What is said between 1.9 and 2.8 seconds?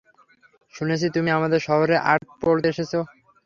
art পড়তে